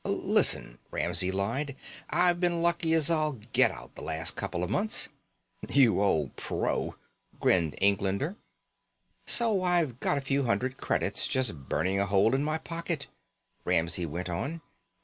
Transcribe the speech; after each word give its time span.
"Listen," 0.03 0.79
Ramsey 0.89 1.31
lied, 1.31 1.75
"I've 2.09 2.39
been 2.39 2.63
lucky 2.63 2.91
as 2.93 3.11
all 3.11 3.33
get 3.33 3.69
out 3.69 3.93
the 3.93 4.01
last 4.01 4.35
couple 4.35 4.63
of 4.63 4.69
months." 4.71 5.09
"You 5.69 6.01
old 6.01 6.35
pro!" 6.37 6.95
grinned 7.39 7.75
Englander. 7.79 8.35
"So 9.27 9.61
I've 9.61 9.99
got 9.99 10.17
a 10.17 10.21
few 10.21 10.41
hundred 10.45 10.77
credits 10.77 11.27
just 11.27 11.69
burning 11.69 11.99
a 11.99 12.07
hole 12.07 12.33
in 12.33 12.43
my 12.43 12.57
pocket," 12.57 13.05
Ramsey 13.63 14.07
went 14.07 14.27
on. 14.27 14.61